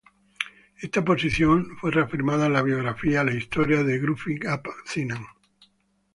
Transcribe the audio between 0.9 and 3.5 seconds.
posición fue reafirmada en la biografía "La